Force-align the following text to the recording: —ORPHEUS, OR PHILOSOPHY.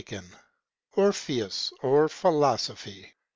—ORPHEUS, 0.97 1.73
OR 1.83 2.09
PHILOSOPHY. 2.09 3.13